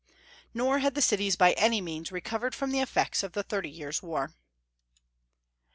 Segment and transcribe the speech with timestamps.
[0.51, 4.01] Nor had the cities by any means recovered from the effects of the Thirty Years'
[4.01, 4.33] War.